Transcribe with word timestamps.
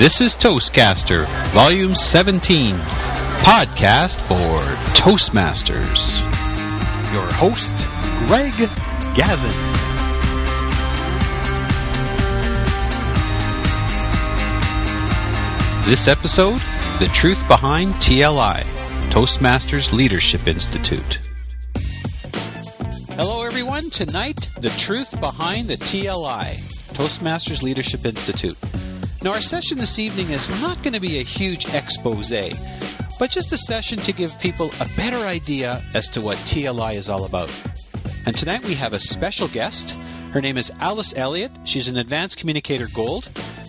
This 0.00 0.22
is 0.22 0.34
Toastcaster, 0.34 1.26
Volume 1.48 1.94
17, 1.94 2.74
podcast 3.44 4.18
for 4.22 4.62
Toastmasters. 4.96 6.18
Your 7.12 7.30
host, 7.34 7.86
Greg 8.26 8.54
Gazin. 9.14 9.52
This 15.84 16.08
episode, 16.08 16.60
The 16.98 17.10
Truth 17.12 17.46
Behind 17.46 17.92
TLI, 17.96 18.62
Toastmasters 19.10 19.92
Leadership 19.92 20.46
Institute. 20.46 21.20
Hello, 23.16 23.44
everyone. 23.44 23.90
Tonight, 23.90 24.48
The 24.60 24.70
Truth 24.78 25.20
Behind 25.20 25.68
the 25.68 25.76
TLI, 25.76 26.54
Toastmasters 26.94 27.62
Leadership 27.62 28.06
Institute. 28.06 28.56
Now, 29.22 29.32
our 29.32 29.42
session 29.42 29.76
this 29.76 29.98
evening 29.98 30.30
is 30.30 30.48
not 30.62 30.82
going 30.82 30.94
to 30.94 31.00
be 31.00 31.18
a 31.18 31.22
huge 31.22 31.66
expose, 31.74 32.32
but 33.18 33.30
just 33.30 33.52
a 33.52 33.58
session 33.58 33.98
to 33.98 34.12
give 34.14 34.38
people 34.40 34.70
a 34.80 34.88
better 34.96 35.26
idea 35.26 35.82
as 35.92 36.08
to 36.10 36.22
what 36.22 36.38
TLI 36.38 36.94
is 36.94 37.10
all 37.10 37.26
about. 37.26 37.52
And 38.24 38.34
tonight 38.34 38.64
we 38.64 38.72
have 38.74 38.94
a 38.94 38.98
special 38.98 39.48
guest. 39.48 39.90
Her 40.32 40.40
name 40.40 40.56
is 40.56 40.72
Alice 40.80 41.12
Elliott. 41.14 41.52
She's 41.64 41.86
an 41.86 41.98
Advanced 41.98 42.38
Communicator 42.38 42.86
Gold. 42.94 43.28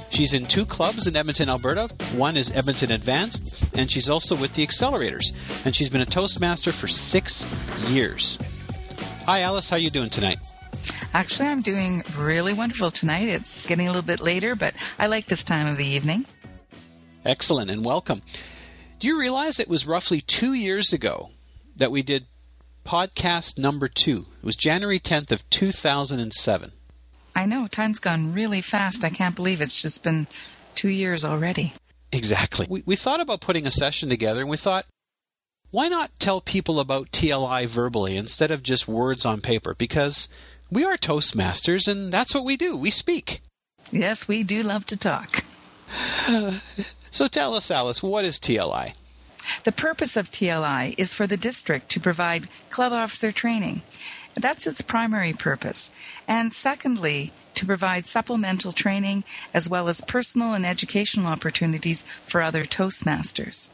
She's 0.10 0.34
in 0.34 0.46
two 0.46 0.66
clubs 0.66 1.06
in 1.06 1.18
Edmonton, 1.18 1.50
Alberta. 1.50 1.94
One 2.16 2.38
is 2.38 2.50
Edmonton 2.52 2.92
Advanced, 2.92 3.54
and 3.78 3.92
she's 3.92 4.10
also 4.10 4.38
with 4.38 4.54
the 4.56 4.66
Accelerators. 4.66 5.34
And 5.66 5.76
she's 5.76 5.90
been 5.90 6.00
a 6.00 6.06
Toastmaster 6.06 6.72
for 6.72 6.88
six 6.88 7.46
years. 7.90 8.38
Hi, 9.26 9.42
Alice. 9.42 9.70
How 9.70 9.76
you 9.76 9.90
doing 9.90 10.10
tonight? 10.10 10.40
Actually, 11.14 11.50
I'm 11.50 11.62
doing 11.62 12.04
really 12.18 12.54
wonderful 12.54 12.90
tonight. 12.90 13.28
It's 13.28 13.68
getting 13.68 13.88
a 13.88 13.92
little 13.92 14.02
bit 14.02 14.22
later, 14.22 14.56
but 14.56 14.74
I 14.98 15.08
like 15.08 15.26
this 15.26 15.44
time 15.44 15.68
of 15.68 15.78
the 15.78 15.86
evening. 15.86 16.26
Excellent, 17.26 17.70
and 17.70 17.84
welcome. 17.86 18.22
Do 19.00 19.08
you 19.08 19.20
realize 19.20 19.60
it 19.60 19.68
was 19.68 19.86
roughly 19.86 20.22
two 20.22 20.54
years 20.54 20.94
ago 20.94 21.30
that 21.76 21.92
we 21.92 22.02
did 22.02 22.28
podcast 22.86 23.58
number 23.58 23.88
two? 23.88 24.26
It 24.42 24.46
was 24.46 24.56
January 24.56 25.00
10th 25.00 25.32
of 25.32 25.48
2007. 25.50 26.72
I 27.36 27.46
know, 27.46 27.68
time's 27.68 28.00
gone 28.00 28.34
really 28.34 28.62
fast. 28.62 29.04
I 29.04 29.10
can't 29.10 29.36
believe 29.36 29.62
it's 29.62 29.82
just 29.82 30.04
been 30.04 30.28
two 30.76 30.90
years 30.90 31.24
already. 31.24 31.74
Exactly. 32.12 32.68
We, 32.70 32.84
we 32.86 32.96
thought 32.96 33.22
about 33.22 33.42
putting 33.42 33.66
a 33.66 33.72
session 33.72 34.10
together, 34.10 34.42
and 34.42 34.50
we 34.50 34.58
thought, 34.58 34.86
why 35.72 35.88
not 35.88 36.12
tell 36.20 36.42
people 36.42 36.80
about 36.80 37.12
TLI 37.12 37.66
verbally 37.68 38.18
instead 38.18 38.52
of 38.52 38.64
just 38.64 38.88
words 38.88 39.26
on 39.26 39.40
paper? 39.42 39.74
Because 39.74 40.28
we 40.72 40.86
are 40.86 40.98
Toastmasters, 40.98 41.88
and 41.88 42.12
that's 42.12 42.34
what 42.34 42.46
we 42.46 42.58
do. 42.58 42.76
We 42.76 42.92
speak. 42.92 43.42
Yes, 43.92 44.28
we 44.28 44.44
do 44.44 44.64
love 44.64 44.86
to 44.88 44.98
talk. 44.98 45.44
So 47.14 47.28
tell 47.28 47.56
us, 47.56 47.70
Alice, 47.70 48.02
what 48.02 48.24
is 48.24 48.40
TLI? 48.40 48.94
The 49.66 49.74
purpose 49.74 50.16
of 50.16 50.32
TLI 50.32 50.96
is 50.98 51.14
for 51.14 51.28
the 51.28 51.36
district 51.36 51.90
to 51.90 52.00
provide 52.00 52.48
club 52.70 52.94
officer 52.94 53.34
training. 53.34 53.82
That's 54.34 54.66
its 54.66 54.82
primary 54.82 55.34
purpose. 55.34 55.92
And 56.26 56.54
secondly, 56.54 57.34
to 57.56 57.66
provide 57.66 58.06
supplemental 58.06 58.72
training 58.72 59.26
as 59.54 59.70
well 59.70 59.90
as 59.90 60.00
personal 60.00 60.54
and 60.54 60.66
educational 60.66 61.28
opportunities 61.28 62.04
for 62.04 62.42
other 62.42 62.64
Toastmasters. 62.64 63.68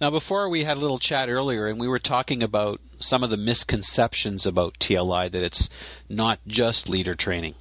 Now, 0.00 0.10
before 0.10 0.48
we 0.48 0.64
had 0.64 0.76
a 0.76 0.80
little 0.80 0.98
chat 0.98 1.28
earlier, 1.28 1.66
and 1.66 1.78
we 1.78 1.88
were 1.88 1.98
talking 1.98 2.42
about 2.42 2.80
some 2.98 3.22
of 3.22 3.30
the 3.30 3.36
misconceptions 3.36 4.44
about 4.44 4.78
TLI 4.78 5.30
that 5.30 5.42
it's 5.42 5.68
not 6.08 6.40
just 6.46 6.88
leader 6.88 7.14
training. 7.14 7.54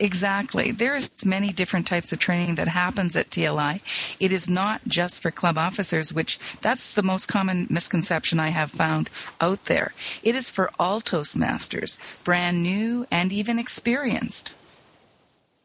Exactly. 0.00 0.72
There's 0.72 1.26
many 1.26 1.52
different 1.52 1.86
types 1.86 2.10
of 2.10 2.18
training 2.18 2.54
that 2.54 2.68
happens 2.68 3.14
at 3.16 3.28
TLI. 3.28 3.82
It 4.18 4.32
is 4.32 4.48
not 4.48 4.80
just 4.88 5.20
for 5.20 5.30
club 5.30 5.58
officers, 5.58 6.12
which 6.12 6.38
that's 6.62 6.94
the 6.94 7.02
most 7.02 7.26
common 7.26 7.66
misconception 7.68 8.40
I 8.40 8.48
have 8.48 8.70
found 8.70 9.10
out 9.42 9.64
there. 9.66 9.92
It 10.22 10.34
is 10.34 10.50
for 10.50 10.70
all 10.78 11.02
Toastmasters, 11.02 11.98
brand 12.24 12.62
new 12.62 13.06
and 13.10 13.30
even 13.30 13.58
experienced. 13.58 14.54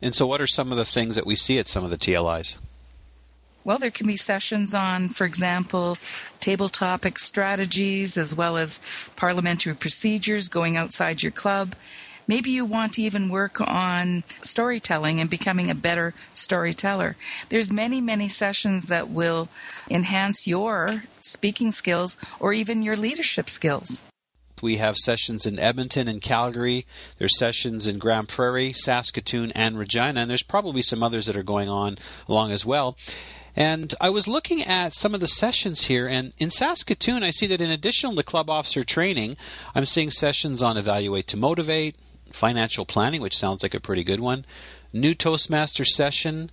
And 0.01 0.13
so, 0.13 0.27
what 0.27 0.41
are 0.41 0.47
some 0.47 0.69
of 0.69 0.77
the 0.77 0.85
things 0.85 1.15
that 1.15 1.25
we 1.25 1.37
see 1.37 1.57
at 1.57 1.69
some 1.69 1.85
of 1.85 1.89
the 1.89 1.97
TLIs? 1.97 2.57
Well, 3.65 3.79
there 3.79 3.89
can 3.89 4.05
be 4.05 4.15
sessions 4.15 4.75
on, 4.75 5.09
for 5.09 5.25
example, 5.25 5.97
table 6.39 6.69
topic 6.69 7.17
strategies 7.17 8.15
as 8.15 8.35
well 8.35 8.57
as 8.57 8.79
parliamentary 9.15 9.73
procedures 9.73 10.49
going 10.49 10.77
outside 10.77 11.23
your 11.23 11.31
club. 11.31 11.73
Maybe 12.27 12.51
you 12.51 12.63
want 12.63 12.93
to 12.93 13.01
even 13.01 13.27
work 13.27 13.59
on 13.59 14.23
storytelling 14.43 15.19
and 15.19 15.31
becoming 15.31 15.71
a 15.71 15.75
better 15.75 16.13
storyteller. 16.31 17.15
There's 17.49 17.73
many, 17.73 18.01
many 18.01 18.29
sessions 18.29 18.87
that 18.89 19.09
will 19.09 19.49
enhance 19.89 20.45
your 20.45 21.05
speaking 21.19 21.71
skills 21.71 22.19
or 22.39 22.53
even 22.53 22.83
your 22.83 22.95
leadership 22.95 23.49
skills. 23.49 24.05
We 24.61 24.77
have 24.77 24.95
sessions 24.95 25.47
in 25.47 25.57
Edmonton 25.57 26.07
and 26.07 26.21
Calgary. 26.21 26.85
There's 27.17 27.37
sessions 27.39 27.87
in 27.87 27.97
Grande 27.97 28.27
Prairie, 28.27 28.73
Saskatoon, 28.73 29.51
and 29.53 29.77
Regina, 29.77 30.21
and 30.21 30.29
there's 30.29 30.43
probably 30.43 30.83
some 30.83 31.01
others 31.01 31.25
that 31.25 31.35
are 31.35 31.43
going 31.43 31.67
on 31.67 31.97
along 32.27 32.51
as 32.51 32.63
well. 32.63 32.95
And 33.55 33.93
I 34.01 34.09
was 34.09 34.27
looking 34.27 34.63
at 34.63 34.93
some 34.93 35.13
of 35.13 35.21
the 35.21 35.27
sessions 35.27 35.85
here, 35.85 36.07
and 36.07 36.33
in 36.37 36.49
Saskatoon, 36.49 37.23
I 37.23 37.29
see 37.29 37.47
that 37.47 37.61
in 37.61 37.71
addition 37.71 38.15
to 38.15 38.23
club 38.23 38.49
officer 38.49 38.83
training, 38.83 39.37
I'm 39.73 39.85
seeing 39.85 40.11
sessions 40.11 40.61
on 40.61 40.75
Evaluate 40.75 41.27
to 41.29 41.37
Motivate, 41.37 41.95
financial 42.33 42.85
planning, 42.85 43.21
which 43.21 43.37
sounds 43.37 43.63
like 43.63 43.73
a 43.73 43.79
pretty 43.79 44.03
good 44.03 44.19
one, 44.19 44.45
new 44.91 45.13
Toastmaster 45.13 45.85
session, 45.85 46.51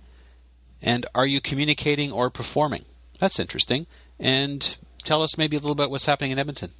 and 0.81 1.05
are 1.13 1.25
you 1.25 1.41
communicating 1.41 2.11
or 2.11 2.29
performing? 2.29 2.85
That's 3.19 3.39
interesting. 3.39 3.85
And 4.19 4.77
tell 5.03 5.21
us 5.21 5.37
maybe 5.37 5.57
a 5.57 5.59
little 5.59 5.75
bit 5.75 5.89
what's 5.89 6.05
happening 6.05 6.31
in 6.31 6.39
Edmonton. 6.39 6.71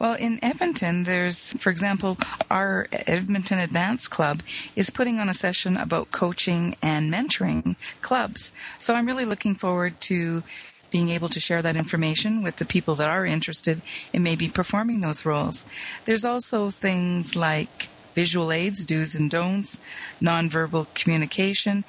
Well, 0.00 0.14
in 0.14 0.42
Edmonton, 0.42 1.04
there's, 1.04 1.52
for 1.62 1.68
example, 1.68 2.16
our 2.50 2.88
Edmonton 2.90 3.58
Advance 3.58 4.08
Club 4.08 4.40
is 4.74 4.88
putting 4.88 5.20
on 5.20 5.28
a 5.28 5.34
session 5.34 5.76
about 5.76 6.10
coaching 6.10 6.74
and 6.82 7.12
mentoring 7.12 7.76
clubs. 8.00 8.54
So 8.78 8.94
I'm 8.94 9.04
really 9.04 9.26
looking 9.26 9.54
forward 9.54 10.00
to 10.08 10.42
being 10.90 11.10
able 11.10 11.28
to 11.28 11.38
share 11.38 11.60
that 11.60 11.76
information 11.76 12.42
with 12.42 12.56
the 12.56 12.64
people 12.64 12.94
that 12.94 13.10
are 13.10 13.26
interested 13.26 13.82
in 14.10 14.22
maybe 14.22 14.48
performing 14.48 15.02
those 15.02 15.26
roles. 15.26 15.66
There's 16.06 16.24
also 16.24 16.70
things 16.70 17.36
like 17.36 17.90
visual 18.14 18.50
aids, 18.52 18.86
do's 18.86 19.14
and 19.14 19.30
don'ts, 19.30 19.78
nonverbal 20.18 20.94
communication, 20.94 21.84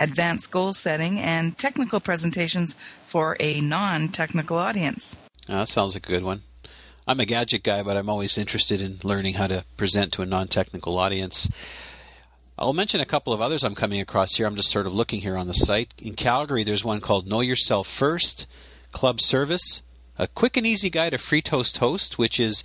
advanced 0.00 0.50
goal 0.50 0.72
setting, 0.72 1.20
and 1.20 1.58
technical 1.58 2.00
presentations 2.00 2.72
for 3.04 3.36
a 3.38 3.60
non 3.60 4.08
technical 4.08 4.56
audience. 4.56 5.18
Oh, 5.50 5.58
that 5.58 5.68
sounds 5.68 5.92
like 5.92 6.08
a 6.08 6.12
good 6.12 6.24
one. 6.24 6.42
I'm 7.06 7.20
a 7.20 7.24
gadget 7.26 7.64
guy, 7.64 7.82
but 7.82 7.96
I'm 7.96 8.08
always 8.08 8.38
interested 8.38 8.80
in 8.80 9.00
learning 9.02 9.34
how 9.34 9.48
to 9.48 9.64
present 9.76 10.12
to 10.12 10.22
a 10.22 10.26
non 10.26 10.48
technical 10.48 10.98
audience. 10.98 11.48
I'll 12.58 12.72
mention 12.72 13.00
a 13.00 13.06
couple 13.06 13.32
of 13.32 13.40
others 13.40 13.64
I'm 13.64 13.74
coming 13.74 14.00
across 14.00 14.34
here. 14.34 14.46
I'm 14.46 14.54
just 14.54 14.70
sort 14.70 14.86
of 14.86 14.94
looking 14.94 15.20
here 15.20 15.36
on 15.36 15.48
the 15.48 15.54
site. 15.54 15.92
In 16.00 16.14
Calgary, 16.14 16.62
there's 16.62 16.84
one 16.84 17.00
called 17.00 17.26
Know 17.26 17.40
Yourself 17.40 17.88
First 17.88 18.46
Club 18.92 19.20
Service, 19.20 19.82
a 20.16 20.28
quick 20.28 20.56
and 20.56 20.66
easy 20.66 20.90
guide 20.90 21.10
to 21.10 21.18
free 21.18 21.42
toast 21.42 21.78
host, 21.78 22.18
which 22.18 22.38
is 22.38 22.62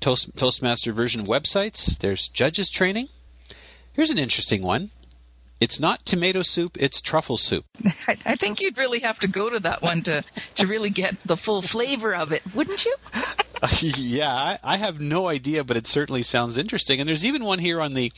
Toast, 0.00 0.36
Toastmaster 0.36 0.92
version 0.92 1.26
websites. 1.26 1.98
There's 1.98 2.28
judges 2.28 2.70
training. 2.70 3.08
Here's 3.92 4.10
an 4.10 4.18
interesting 4.18 4.62
one. 4.62 4.90
It's 5.58 5.80
not 5.80 6.06
tomato 6.06 6.42
soup, 6.42 6.76
it's 6.80 7.02
truffle 7.02 7.36
soup. 7.36 7.64
I, 8.08 8.16
I, 8.24 8.36
think 8.36 8.62
you'd 8.62 8.78
really 8.78 9.00
have 9.00 9.18
to 9.18 9.28
go 9.28 9.50
to 9.50 9.60
that 9.60 9.82
one 9.82 10.02
to, 10.04 10.24
to 10.54 10.66
really 10.66 10.88
get 10.88 11.20
the 11.24 11.36
full 11.36 11.60
flavor 11.60 12.14
of 12.14 12.32
it, 12.32 12.42
wouldn't 12.54 12.86
you? 12.86 12.94
yeah, 13.80 14.32
I, 14.32 14.58
I 14.62 14.76
have 14.76 15.00
no 15.00 15.28
idea, 15.28 15.64
but 15.64 15.76
it 15.76 15.86
certainly 15.86 16.22
sounds 16.22 16.56
interesting. 16.56 17.00
And 17.00 17.08
there's 17.08 17.24
even 17.24 17.44
one 17.44 17.58
here 17.58 17.80
on 17.80 17.94
the 17.94 18.12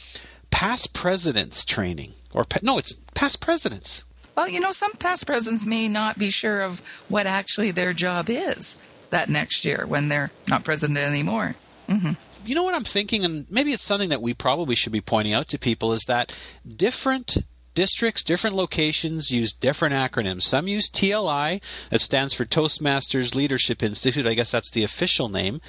past 0.50 0.92
presidents 0.92 1.64
training. 1.64 2.14
Or 2.32 2.46
no, 2.62 2.78
it's 2.78 2.94
past 3.14 3.40
presidents. 3.40 4.04
Well, 4.36 4.48
you 4.48 4.60
know, 4.60 4.70
some 4.70 4.92
past 4.92 5.26
presidents 5.26 5.66
may 5.66 5.88
not 5.88 6.18
be 6.18 6.30
sure 6.30 6.62
of 6.62 6.80
what 7.08 7.26
actually 7.26 7.70
their 7.70 7.92
job 7.92 8.30
is 8.30 8.76
that 9.10 9.28
next 9.28 9.64
year 9.64 9.84
when 9.86 10.08
they're 10.08 10.30
not 10.48 10.64
president 10.64 10.98
anymore. 10.98 11.54
Mm-hmm. 11.88 12.12
You 12.44 12.54
know 12.54 12.62
what 12.64 12.74
I'm 12.74 12.84
thinking, 12.84 13.24
and 13.24 13.46
maybe 13.50 13.72
it's 13.72 13.84
something 13.84 14.08
that 14.08 14.22
we 14.22 14.34
probably 14.34 14.74
should 14.74 14.92
be 14.92 15.00
pointing 15.00 15.32
out 15.32 15.48
to 15.48 15.58
people, 15.58 15.92
is 15.92 16.02
that 16.08 16.32
different 16.66 17.36
districts, 17.74 18.22
different 18.22 18.56
locations 18.56 19.30
use 19.30 19.52
different 19.52 19.94
acronyms. 19.94 20.42
Some 20.42 20.68
use 20.68 20.88
TLI, 20.90 21.60
that 21.90 22.00
stands 22.00 22.32
for 22.32 22.44
Toastmasters 22.44 23.34
Leadership 23.34 23.82
Institute. 23.82 24.26
I 24.26 24.34
guess 24.34 24.50
that's 24.50 24.70
the 24.70 24.84
official 24.84 25.28
name. 25.28 25.60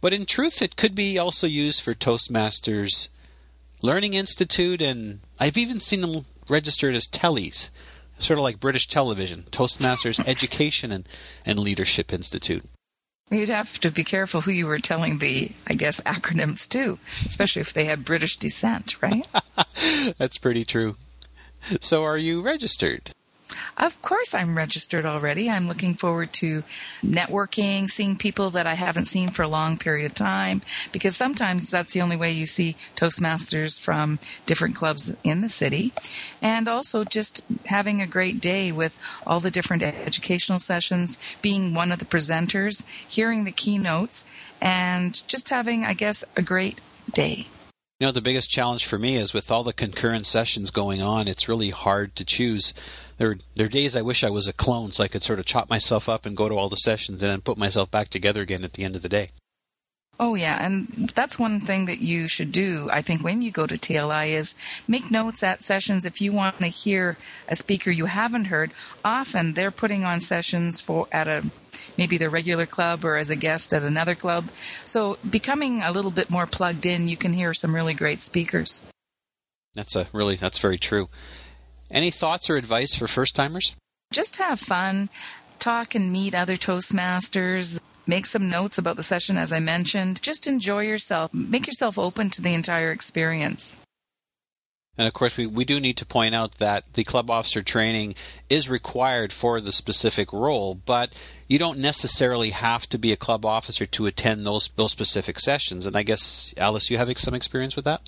But 0.00 0.12
in 0.12 0.26
truth, 0.26 0.62
it 0.62 0.76
could 0.76 0.94
be 0.94 1.18
also 1.18 1.46
used 1.46 1.80
for 1.80 1.94
Toastmasters 1.94 3.08
Learning 3.82 4.14
Institute, 4.14 4.80
and 4.80 5.20
I've 5.40 5.56
even 5.56 5.80
seen 5.80 6.00
them 6.00 6.24
registered 6.48 6.94
as 6.94 7.06
TELIs, 7.06 7.70
sort 8.18 8.38
of 8.38 8.42
like 8.44 8.60
British 8.60 8.86
television, 8.86 9.44
Toastmasters 9.50 10.24
Education 10.28 10.92
and, 10.92 11.08
and 11.44 11.58
Leadership 11.58 12.12
Institute. 12.12 12.64
You'd 13.30 13.48
have 13.48 13.78
to 13.80 13.90
be 13.90 14.04
careful 14.04 14.42
who 14.42 14.50
you 14.50 14.66
were 14.66 14.78
telling 14.78 15.18
the, 15.18 15.50
I 15.66 15.74
guess, 15.74 16.00
acronyms 16.06 16.68
to, 16.70 16.98
especially 17.26 17.60
if 17.60 17.72
they 17.72 17.86
have 17.86 18.04
British 18.04 18.36
descent, 18.36 19.00
right? 19.02 19.26
That's 20.18 20.38
pretty 20.38 20.64
true. 20.64 20.96
So, 21.80 22.04
are 22.04 22.18
you 22.18 22.42
registered? 22.42 23.12
Of 23.76 24.00
course, 24.02 24.34
I'm 24.34 24.56
registered 24.56 25.04
already. 25.04 25.50
I'm 25.50 25.68
looking 25.68 25.94
forward 25.94 26.32
to 26.34 26.62
networking, 27.04 27.88
seeing 27.88 28.16
people 28.16 28.50
that 28.50 28.66
I 28.66 28.74
haven't 28.74 29.06
seen 29.06 29.28
for 29.28 29.42
a 29.42 29.48
long 29.48 29.78
period 29.78 30.06
of 30.06 30.14
time, 30.14 30.62
because 30.92 31.16
sometimes 31.16 31.70
that's 31.70 31.92
the 31.92 32.00
only 32.00 32.16
way 32.16 32.32
you 32.32 32.46
see 32.46 32.76
Toastmasters 32.96 33.80
from 33.80 34.18
different 34.46 34.74
clubs 34.76 35.14
in 35.24 35.40
the 35.40 35.48
city. 35.48 35.92
And 36.40 36.68
also 36.68 37.04
just 37.04 37.42
having 37.66 38.00
a 38.00 38.06
great 38.06 38.40
day 38.40 38.72
with 38.72 38.98
all 39.26 39.40
the 39.40 39.50
different 39.50 39.82
educational 39.82 40.58
sessions, 40.58 41.36
being 41.42 41.74
one 41.74 41.92
of 41.92 41.98
the 41.98 42.04
presenters, 42.04 42.86
hearing 43.10 43.44
the 43.44 43.52
keynotes, 43.52 44.24
and 44.60 45.26
just 45.26 45.48
having, 45.48 45.84
I 45.84 45.94
guess, 45.94 46.24
a 46.36 46.42
great 46.42 46.80
day. 47.12 47.46
You 48.02 48.08
know, 48.08 48.12
the 48.12 48.20
biggest 48.20 48.50
challenge 48.50 48.84
for 48.84 48.98
me 48.98 49.16
is 49.16 49.32
with 49.32 49.48
all 49.48 49.62
the 49.62 49.72
concurrent 49.72 50.26
sessions 50.26 50.72
going 50.72 51.00
on, 51.00 51.28
it's 51.28 51.48
really 51.48 51.70
hard 51.70 52.16
to 52.16 52.24
choose. 52.24 52.74
There, 53.16 53.36
there 53.54 53.66
are 53.66 53.68
days 53.68 53.94
I 53.94 54.02
wish 54.02 54.24
I 54.24 54.28
was 54.28 54.48
a 54.48 54.52
clone 54.52 54.90
so 54.90 55.04
I 55.04 55.06
could 55.06 55.22
sort 55.22 55.38
of 55.38 55.44
chop 55.44 55.70
myself 55.70 56.08
up 56.08 56.26
and 56.26 56.36
go 56.36 56.48
to 56.48 56.56
all 56.56 56.68
the 56.68 56.74
sessions 56.74 57.22
and 57.22 57.30
then 57.30 57.42
put 57.42 57.56
myself 57.56 57.92
back 57.92 58.08
together 58.08 58.42
again 58.42 58.64
at 58.64 58.72
the 58.72 58.82
end 58.82 58.96
of 58.96 59.02
the 59.02 59.08
day. 59.08 59.30
Oh 60.24 60.36
yeah, 60.36 60.64
and 60.64 60.86
that's 61.16 61.36
one 61.36 61.58
thing 61.58 61.86
that 61.86 62.00
you 62.00 62.28
should 62.28 62.52
do. 62.52 62.88
I 62.92 63.02
think 63.02 63.24
when 63.24 63.42
you 63.42 63.50
go 63.50 63.66
to 63.66 63.74
TLI 63.74 64.28
is 64.28 64.54
make 64.86 65.10
notes 65.10 65.42
at 65.42 65.64
sessions 65.64 66.04
if 66.04 66.20
you 66.20 66.30
want 66.32 66.60
to 66.60 66.68
hear 66.68 67.16
a 67.48 67.56
speaker 67.56 67.90
you 67.90 68.06
haven't 68.06 68.44
heard. 68.44 68.70
Often 69.04 69.54
they're 69.54 69.72
putting 69.72 70.04
on 70.04 70.20
sessions 70.20 70.80
for 70.80 71.08
at 71.10 71.26
a 71.26 71.44
maybe 71.98 72.18
their 72.18 72.30
regular 72.30 72.66
club 72.66 73.04
or 73.04 73.16
as 73.16 73.30
a 73.30 73.36
guest 73.36 73.74
at 73.74 73.82
another 73.82 74.14
club. 74.14 74.48
So 74.52 75.18
becoming 75.28 75.82
a 75.82 75.90
little 75.90 76.12
bit 76.12 76.30
more 76.30 76.46
plugged 76.46 76.86
in, 76.86 77.08
you 77.08 77.16
can 77.16 77.32
hear 77.32 77.52
some 77.52 77.74
really 77.74 77.92
great 77.92 78.20
speakers. 78.20 78.84
That's 79.74 79.96
a 79.96 80.06
really 80.12 80.36
that's 80.36 80.60
very 80.60 80.78
true. 80.78 81.08
Any 81.90 82.12
thoughts 82.12 82.48
or 82.48 82.54
advice 82.54 82.94
for 82.94 83.08
first 83.08 83.34
timers? 83.34 83.74
Just 84.12 84.36
have 84.36 84.60
fun, 84.60 85.08
talk 85.58 85.96
and 85.96 86.12
meet 86.12 86.32
other 86.32 86.54
Toastmasters 86.54 87.80
make 88.06 88.26
some 88.26 88.50
notes 88.50 88.78
about 88.78 88.96
the 88.96 89.02
session, 89.02 89.36
as 89.36 89.52
I 89.52 89.60
mentioned. 89.60 90.22
Just 90.22 90.46
enjoy 90.46 90.82
yourself. 90.82 91.32
Make 91.32 91.66
yourself 91.66 91.98
open 91.98 92.30
to 92.30 92.42
the 92.42 92.54
entire 92.54 92.90
experience. 92.90 93.76
And 94.98 95.08
of 95.08 95.14
course, 95.14 95.36
we, 95.36 95.46
we 95.46 95.64
do 95.64 95.80
need 95.80 95.96
to 95.96 96.06
point 96.06 96.34
out 96.34 96.58
that 96.58 96.84
the 96.94 97.04
club 97.04 97.30
officer 97.30 97.62
training 97.62 98.14
is 98.50 98.68
required 98.68 99.32
for 99.32 99.60
the 99.60 99.72
specific 99.72 100.32
role, 100.32 100.74
but 100.74 101.14
you 101.48 101.58
don't 101.58 101.78
necessarily 101.78 102.50
have 102.50 102.86
to 102.90 102.98
be 102.98 103.10
a 103.10 103.16
club 103.16 103.46
officer 103.46 103.86
to 103.86 104.06
attend 104.06 104.44
those 104.44 104.68
those 104.76 104.92
specific 104.92 105.40
sessions. 105.40 105.86
And 105.86 105.96
I 105.96 106.02
guess, 106.02 106.52
Alice, 106.58 106.90
you 106.90 106.98
have 106.98 107.18
some 107.18 107.34
experience 107.34 107.74
with 107.74 107.86
that? 107.86 108.02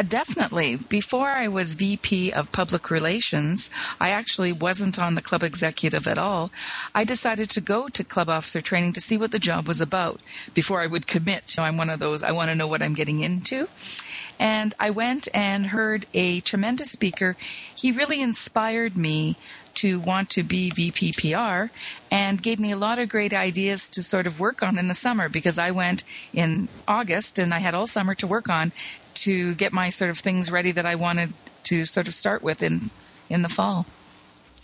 Uh, 0.00 0.02
definitely. 0.02 0.76
Before 0.76 1.28
I 1.28 1.46
was 1.48 1.74
VP 1.74 2.32
of 2.32 2.50
Public 2.52 2.90
Relations, 2.90 3.68
I 4.00 4.08
actually 4.08 4.50
wasn't 4.50 4.98
on 4.98 5.14
the 5.14 5.20
club 5.20 5.42
executive 5.42 6.06
at 6.06 6.16
all. 6.16 6.50
I 6.94 7.04
decided 7.04 7.50
to 7.50 7.60
go 7.60 7.86
to 7.88 8.02
club 8.02 8.30
officer 8.30 8.62
training 8.62 8.94
to 8.94 9.02
see 9.02 9.18
what 9.18 9.30
the 9.30 9.38
job 9.38 9.68
was 9.68 9.82
about 9.82 10.18
before 10.54 10.80
I 10.80 10.86
would 10.86 11.06
commit. 11.06 11.54
You 11.54 11.60
know, 11.60 11.66
I'm 11.66 11.76
one 11.76 11.90
of 11.90 12.00
those, 12.00 12.22
I 12.22 12.32
want 12.32 12.48
to 12.48 12.54
know 12.54 12.66
what 12.66 12.82
I'm 12.82 12.94
getting 12.94 13.20
into. 13.20 13.68
And 14.38 14.74
I 14.80 14.88
went 14.88 15.28
and 15.34 15.66
heard 15.66 16.06
a 16.14 16.40
tremendous 16.40 16.90
speaker. 16.90 17.36
He 17.76 17.92
really 17.92 18.22
inspired 18.22 18.96
me 18.96 19.36
to 19.74 19.98
want 20.00 20.28
to 20.30 20.42
be 20.42 20.70
VPPR 20.70 21.70
and 22.10 22.42
gave 22.42 22.58
me 22.60 22.70
a 22.70 22.76
lot 22.76 22.98
of 22.98 23.08
great 23.08 23.32
ideas 23.32 23.88
to 23.90 24.02
sort 24.02 24.26
of 24.26 24.40
work 24.40 24.62
on 24.62 24.78
in 24.78 24.88
the 24.88 24.94
summer 24.94 25.28
because 25.28 25.58
I 25.58 25.70
went 25.70 26.04
in 26.34 26.68
August 26.88 27.38
and 27.38 27.54
I 27.54 27.58
had 27.58 27.74
all 27.74 27.86
summer 27.86 28.14
to 28.14 28.26
work 28.26 28.48
on 28.48 28.72
to 29.20 29.54
get 29.54 29.72
my 29.72 29.88
sort 29.90 30.10
of 30.10 30.18
things 30.18 30.50
ready 30.50 30.72
that 30.72 30.86
I 30.86 30.94
wanted 30.94 31.32
to 31.64 31.84
sort 31.84 32.08
of 32.08 32.14
start 32.14 32.42
with 32.42 32.62
in 32.62 32.90
in 33.28 33.42
the 33.42 33.48
fall. 33.48 33.86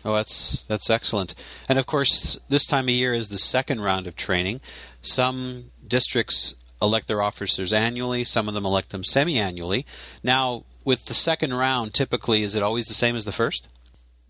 Oh, 0.04 0.14
that's 0.14 0.62
that's 0.68 0.90
excellent. 0.90 1.34
And 1.68 1.78
of 1.78 1.86
course, 1.86 2.38
this 2.48 2.66
time 2.66 2.84
of 2.84 2.90
year 2.90 3.12
is 3.12 3.28
the 3.28 3.38
second 3.38 3.80
round 3.80 4.06
of 4.06 4.16
training. 4.16 4.60
Some 5.02 5.72
districts 5.86 6.54
elect 6.80 7.08
their 7.08 7.22
officers 7.22 7.72
annually, 7.72 8.22
some 8.24 8.48
of 8.48 8.54
them 8.54 8.66
elect 8.66 8.90
them 8.90 9.02
semi-annually. 9.02 9.86
Now, 10.22 10.64
with 10.84 11.06
the 11.06 11.14
second 11.14 11.54
round, 11.54 11.94
typically 11.94 12.42
is 12.42 12.54
it 12.54 12.62
always 12.62 12.86
the 12.86 12.94
same 12.94 13.16
as 13.16 13.24
the 13.24 13.32
first? 13.32 13.68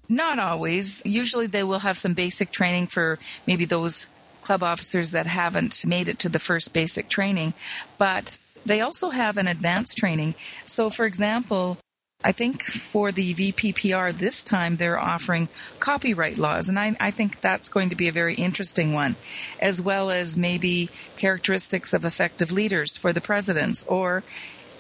Not 0.09 0.39
always. 0.39 1.03
Usually 1.05 1.47
they 1.47 1.65
will 1.65 1.81
have 1.81 1.97
some 1.97 2.15
basic 2.15 2.53
training 2.53 2.87
for 2.87 3.19
maybe 3.47 3.65
those 3.65 4.07
club 4.41 4.63
officers 4.63 5.11
that 5.11 5.27
haven't 5.27 5.85
made 5.85 6.09
it 6.09 6.21
to 6.21 6.29
the 6.29 6.39
first 6.39 6.73
basic 6.73 7.09
training, 7.09 7.53
but 7.99 8.39
they 8.67 8.81
also 8.81 9.11
have 9.11 9.39
an 9.39 9.47
advanced 9.47 9.97
training. 9.97 10.35
So, 10.65 10.91
for 10.91 11.07
example, 11.07 11.79
I 12.25 12.33
think 12.33 12.63
for 12.63 13.13
the 13.13 13.35
VPPR 13.35 14.13
this 14.13 14.43
time 14.43 14.77
they're 14.77 14.99
offering 14.99 15.49
copyright 15.79 16.39
laws, 16.39 16.69
and 16.69 16.79
I, 16.79 16.97
I, 16.99 17.11
think 17.11 17.41
that's 17.41 17.69
going 17.69 17.91
to 17.91 17.97
be 17.97 18.09
a 18.09 18.13
very 18.13 18.35
interesting 18.35 18.93
one, 18.93 19.17
as 19.61 19.83
well 19.83 20.11
as 20.11 20.37
maybe 20.37 20.89
characteristics 21.17 21.93
of 21.93 22.05
effective 22.05 22.51
leaders 22.51 22.97
for 22.97 23.13
the 23.13 23.21
presidents 23.21 23.85
or 23.85 24.25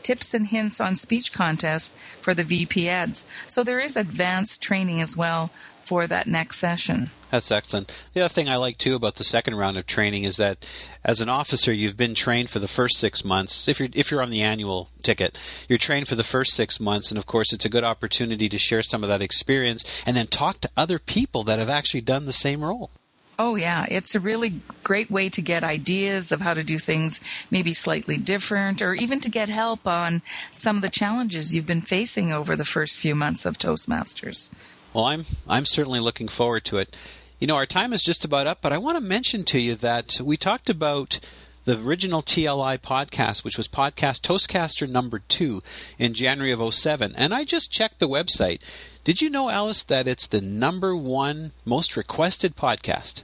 tips 0.06 0.34
and 0.34 0.46
hints 0.46 0.80
on 0.80 0.94
speech 0.94 1.32
contests 1.32 1.94
for 2.20 2.32
the 2.32 2.44
VP 2.44 2.88
eds. 2.88 3.26
So 3.48 3.64
there 3.64 3.80
is 3.80 3.96
advanced 3.96 4.62
training 4.62 5.00
as 5.00 5.16
well 5.16 5.50
for 5.82 6.06
that 6.06 6.28
next 6.28 6.58
session. 6.58 7.10
That's 7.30 7.50
excellent. 7.50 7.92
The 8.12 8.20
other 8.20 8.28
thing 8.28 8.48
I 8.48 8.56
like 8.56 8.78
too 8.78 8.94
about 8.94 9.16
the 9.16 9.24
second 9.24 9.56
round 9.56 9.76
of 9.76 9.86
training 9.86 10.22
is 10.22 10.36
that 10.36 10.64
as 11.04 11.20
an 11.20 11.28
officer, 11.28 11.72
you've 11.72 11.96
been 11.96 12.14
trained 12.14 12.50
for 12.50 12.60
the 12.60 12.68
first 12.68 12.98
six 12.98 13.24
months. 13.24 13.66
If 13.66 13.80
you're 13.80 13.88
if 13.92 14.10
you're 14.10 14.22
on 14.22 14.30
the 14.30 14.42
annual 14.42 14.90
ticket, 15.02 15.36
you're 15.68 15.78
trained 15.78 16.06
for 16.06 16.14
the 16.14 16.24
first 16.24 16.54
six 16.54 16.78
months, 16.78 17.10
and 17.10 17.18
of 17.18 17.26
course, 17.26 17.52
it's 17.52 17.64
a 17.64 17.68
good 17.68 17.84
opportunity 17.84 18.48
to 18.48 18.58
share 18.58 18.82
some 18.82 19.02
of 19.02 19.08
that 19.08 19.22
experience 19.22 19.84
and 20.04 20.16
then 20.16 20.26
talk 20.26 20.60
to 20.60 20.70
other 20.76 20.98
people 20.98 21.42
that 21.44 21.58
have 21.58 21.68
actually 21.68 22.00
done 22.00 22.26
the 22.26 22.32
same 22.32 22.62
role. 22.62 22.90
Oh, 23.38 23.56
yeah. 23.56 23.84
It's 23.90 24.14
a 24.14 24.20
really 24.20 24.60
great 24.82 25.10
way 25.10 25.28
to 25.28 25.42
get 25.42 25.62
ideas 25.62 26.32
of 26.32 26.40
how 26.40 26.54
to 26.54 26.64
do 26.64 26.78
things 26.78 27.46
maybe 27.50 27.74
slightly 27.74 28.16
different 28.16 28.80
or 28.80 28.94
even 28.94 29.20
to 29.20 29.30
get 29.30 29.48
help 29.48 29.86
on 29.86 30.22
some 30.50 30.76
of 30.76 30.82
the 30.82 30.88
challenges 30.88 31.54
you've 31.54 31.66
been 31.66 31.82
facing 31.82 32.32
over 32.32 32.56
the 32.56 32.64
first 32.64 32.98
few 32.98 33.14
months 33.14 33.44
of 33.44 33.58
Toastmasters. 33.58 34.50
Well, 34.94 35.04
I'm 35.04 35.26
I'm 35.46 35.66
certainly 35.66 36.00
looking 36.00 36.28
forward 36.28 36.64
to 36.66 36.78
it. 36.78 36.96
You 37.38 37.46
know, 37.46 37.56
our 37.56 37.66
time 37.66 37.92
is 37.92 38.02
just 38.02 38.24
about 38.24 38.46
up, 38.46 38.60
but 38.62 38.72
I 38.72 38.78
want 38.78 38.96
to 38.96 39.02
mention 39.02 39.44
to 39.44 39.58
you 39.58 39.74
that 39.74 40.18
we 40.22 40.38
talked 40.38 40.70
about 40.70 41.20
the 41.66 41.78
original 41.78 42.22
TLI 42.22 42.78
podcast, 42.78 43.44
which 43.44 43.58
was 43.58 43.68
podcast 43.68 44.22
Toastcaster 44.22 44.88
number 44.88 45.18
two 45.18 45.62
in 45.98 46.14
January 46.14 46.52
of 46.52 46.74
07. 46.74 47.12
And 47.14 47.34
I 47.34 47.44
just 47.44 47.70
checked 47.70 47.98
the 47.98 48.08
website. 48.08 48.60
Did 49.06 49.22
you 49.22 49.30
know, 49.30 49.50
Alice, 49.50 49.84
that 49.84 50.08
it's 50.08 50.26
the 50.26 50.40
number 50.40 50.96
one 50.96 51.52
most 51.64 51.96
requested 51.96 52.56
podcast? 52.56 53.22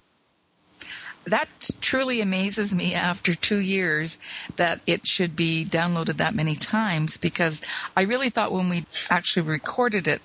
That 1.25 1.49
truly 1.81 2.21
amazes 2.21 2.73
me 2.73 2.95
after 2.95 3.35
two 3.35 3.59
years 3.59 4.17
that 4.55 4.81
it 4.87 5.09
should 5.09 5.35
be 5.35 5.65
downloaded 5.65 6.19
that 6.19 6.37
many 6.37 6.55
times 6.55 7.17
because 7.17 7.63
I 7.97 8.03
really 8.03 8.31
thought 8.31 8.53
when 8.53 8.69
we 8.69 8.85
actually 9.11 9.43
recorded 9.43 10.07
it, 10.07 10.23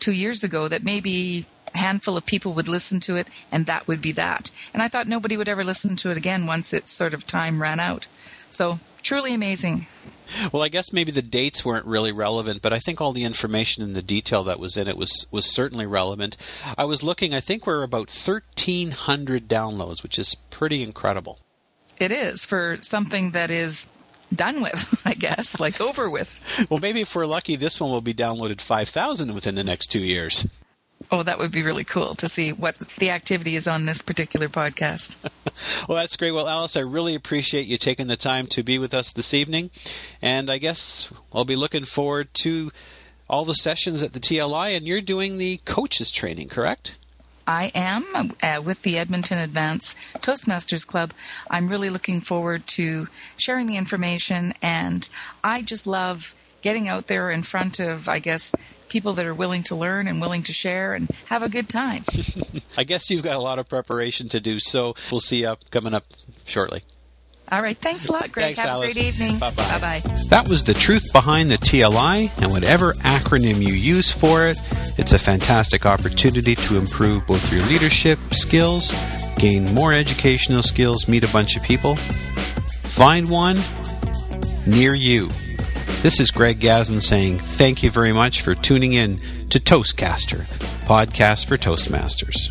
two 0.00 0.10
years 0.10 0.42
ago 0.42 0.66
that 0.66 0.82
maybe 0.82 1.46
a 1.72 1.78
handful 1.78 2.16
of 2.16 2.26
people 2.26 2.52
would 2.54 2.66
listen 2.66 2.98
to 2.98 3.14
it 3.14 3.28
and 3.52 3.66
that 3.66 3.86
would 3.86 4.02
be 4.02 4.10
that. 4.10 4.50
And 4.74 4.82
I 4.82 4.88
thought 4.88 5.06
nobody 5.06 5.36
would 5.36 5.48
ever 5.48 5.62
listen 5.62 5.94
to 5.94 6.10
it 6.10 6.16
again 6.16 6.46
once 6.46 6.72
its 6.72 6.90
sort 6.90 7.14
of 7.14 7.24
time 7.24 7.62
ran 7.62 7.78
out. 7.78 8.08
So 8.50 8.80
truly 9.06 9.32
amazing. 9.32 9.86
Well, 10.52 10.64
I 10.64 10.68
guess 10.68 10.92
maybe 10.92 11.12
the 11.12 11.22
dates 11.22 11.64
weren't 11.64 11.86
really 11.86 12.10
relevant, 12.10 12.60
but 12.60 12.72
I 12.72 12.80
think 12.80 13.00
all 13.00 13.12
the 13.12 13.24
information 13.24 13.82
and 13.84 13.94
the 13.94 14.02
detail 14.02 14.42
that 14.44 14.58
was 14.58 14.76
in 14.76 14.88
it 14.88 14.96
was 14.96 15.26
was 15.30 15.46
certainly 15.46 15.86
relevant. 15.86 16.36
I 16.76 16.84
was 16.84 17.02
looking; 17.02 17.32
I 17.32 17.40
think 17.40 17.66
we're 17.66 17.84
about 17.84 18.10
thirteen 18.10 18.90
hundred 18.90 19.48
downloads, 19.48 20.02
which 20.02 20.18
is 20.18 20.34
pretty 20.50 20.82
incredible. 20.82 21.38
It 21.98 22.10
is 22.10 22.44
for 22.44 22.78
something 22.80 23.30
that 23.30 23.50
is 23.50 23.86
done 24.34 24.60
with, 24.60 25.02
I 25.06 25.14
guess, 25.14 25.60
like 25.60 25.80
over 25.80 26.10
with. 26.10 26.44
Well, 26.68 26.80
maybe 26.80 27.02
if 27.02 27.14
we're 27.14 27.26
lucky, 27.26 27.56
this 27.56 27.80
one 27.80 27.90
will 27.90 28.00
be 28.00 28.12
downloaded 28.12 28.60
5,000 28.60 29.32
within 29.34 29.54
the 29.54 29.64
next 29.64 29.86
two 29.86 30.00
years. 30.00 30.46
Oh, 31.10 31.22
that 31.22 31.38
would 31.38 31.52
be 31.52 31.62
really 31.62 31.84
cool 31.84 32.14
to 32.14 32.28
see 32.28 32.52
what 32.52 32.78
the 32.98 33.10
activity 33.10 33.54
is 33.54 33.68
on 33.68 33.86
this 33.86 34.02
particular 34.02 34.48
podcast. 34.48 35.14
well, 35.88 35.98
that's 35.98 36.16
great. 36.16 36.32
Well, 36.32 36.48
Alice, 36.48 36.76
I 36.76 36.80
really 36.80 37.14
appreciate 37.14 37.66
you 37.66 37.78
taking 37.78 38.08
the 38.08 38.16
time 38.16 38.46
to 38.48 38.62
be 38.62 38.78
with 38.78 38.92
us 38.92 39.12
this 39.12 39.32
evening. 39.32 39.70
And 40.20 40.50
I 40.50 40.58
guess 40.58 41.08
I'll 41.32 41.44
be 41.44 41.54
looking 41.54 41.84
forward 41.84 42.32
to 42.34 42.72
all 43.28 43.44
the 43.44 43.54
sessions 43.54 44.02
at 44.02 44.12
the 44.12 44.20
TLI, 44.20 44.76
and 44.76 44.86
you're 44.86 45.00
doing 45.00 45.36
the 45.36 45.58
coaches 45.64 46.10
training, 46.10 46.48
correct? 46.48 46.96
I 47.46 47.70
am 47.74 48.32
uh, 48.42 48.60
with 48.64 48.82
the 48.82 48.98
Edmonton 48.98 49.38
Advance 49.38 49.94
Toastmasters 50.18 50.86
Club. 50.86 51.12
I'm 51.48 51.68
really 51.68 51.90
looking 51.90 52.20
forward 52.20 52.66
to 52.68 53.06
sharing 53.36 53.66
the 53.66 53.76
information, 53.76 54.54
and 54.60 55.08
I 55.44 55.62
just 55.62 55.86
love 55.86 56.34
getting 56.62 56.88
out 56.88 57.06
there 57.06 57.30
in 57.30 57.44
front 57.44 57.78
of, 57.78 58.08
I 58.08 58.18
guess, 58.18 58.52
people 58.88 59.12
that 59.14 59.26
are 59.26 59.34
willing 59.34 59.62
to 59.64 59.74
learn 59.76 60.08
and 60.08 60.20
willing 60.20 60.42
to 60.44 60.52
share 60.52 60.94
and 60.94 61.10
have 61.26 61.42
a 61.42 61.48
good 61.48 61.68
time. 61.68 62.04
I 62.76 62.84
guess 62.84 63.10
you've 63.10 63.22
got 63.22 63.36
a 63.36 63.40
lot 63.40 63.58
of 63.58 63.68
preparation 63.68 64.28
to 64.30 64.40
do, 64.40 64.60
so 64.60 64.94
we'll 65.10 65.20
see 65.20 65.38
you 65.42 65.48
up, 65.48 65.60
coming 65.70 65.94
up 65.94 66.04
shortly. 66.44 66.82
All 67.50 67.62
right. 67.62 67.76
Thanks 67.76 68.08
a 68.08 68.12
lot, 68.12 68.32
Greg. 68.32 68.56
Thanks, 68.56 68.58
Have 68.58 68.68
Alice. 68.70 68.90
a 68.90 68.94
great 68.94 69.06
evening. 69.06 69.38
Bye 69.38 69.50
bye. 69.50 69.78
Bye 69.78 70.00
bye. 70.02 70.16
That 70.30 70.48
was 70.48 70.64
the 70.64 70.74
truth 70.74 71.12
behind 71.12 71.48
the 71.48 71.58
TLI 71.58 72.42
and 72.42 72.50
whatever 72.50 72.94
acronym 72.94 73.64
you 73.64 73.72
use 73.72 74.10
for 74.10 74.48
it. 74.48 74.58
It's 74.98 75.12
a 75.12 75.18
fantastic 75.18 75.86
opportunity 75.86 76.56
to 76.56 76.76
improve 76.76 77.24
both 77.26 77.52
your 77.52 77.64
leadership 77.66 78.18
skills, 78.32 78.92
gain 79.38 79.72
more 79.74 79.92
educational 79.92 80.64
skills, 80.64 81.06
meet 81.06 81.22
a 81.22 81.32
bunch 81.32 81.56
of 81.56 81.62
people. 81.62 81.94
Find 81.94 83.30
one 83.30 83.58
near 84.66 84.94
you. 84.94 85.28
This 86.02 86.20
is 86.20 86.30
Greg 86.30 86.60
Gazin 86.60 87.02
saying 87.02 87.38
thank 87.38 87.82
you 87.82 87.90
very 87.90 88.12
much 88.12 88.42
for 88.42 88.54
tuning 88.54 88.92
in 88.92 89.20
to 89.50 89.58
Toastcaster, 89.58 90.44
podcast 90.86 91.46
for 91.46 91.56
Toastmasters. 91.56 92.48